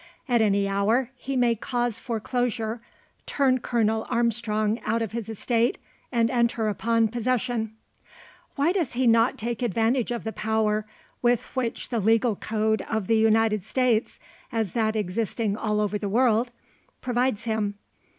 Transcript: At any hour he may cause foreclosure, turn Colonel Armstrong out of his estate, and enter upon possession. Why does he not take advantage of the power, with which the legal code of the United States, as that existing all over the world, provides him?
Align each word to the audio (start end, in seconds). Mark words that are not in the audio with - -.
At 0.27 0.41
any 0.41 0.67
hour 0.67 1.11
he 1.15 1.37
may 1.37 1.53
cause 1.53 1.99
foreclosure, 1.99 2.81
turn 3.27 3.59
Colonel 3.59 4.07
Armstrong 4.09 4.79
out 4.83 5.03
of 5.03 5.11
his 5.11 5.29
estate, 5.29 5.77
and 6.11 6.31
enter 6.31 6.69
upon 6.69 7.07
possession. 7.07 7.75
Why 8.55 8.71
does 8.71 8.93
he 8.93 9.05
not 9.05 9.37
take 9.37 9.61
advantage 9.61 10.09
of 10.09 10.23
the 10.23 10.33
power, 10.33 10.87
with 11.21 11.43
which 11.55 11.89
the 11.89 11.99
legal 11.99 12.35
code 12.35 12.81
of 12.89 13.05
the 13.05 13.17
United 13.17 13.63
States, 13.63 14.19
as 14.51 14.71
that 14.71 14.95
existing 14.95 15.55
all 15.55 15.79
over 15.79 15.99
the 15.99 16.09
world, 16.09 16.49
provides 17.01 17.43
him? 17.43 17.75